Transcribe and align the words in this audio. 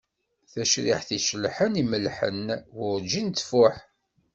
Tacriḥt 0.51 1.09
icellḥen 1.17 1.79
imellḥen, 1.81 2.41
werǧin 2.77 3.27
tfuḥ. 3.31 3.75